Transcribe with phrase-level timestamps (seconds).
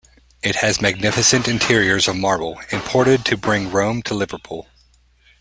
[0.41, 4.67] It has magnificent interiors of marble, imported to bring Rome to Liverpool.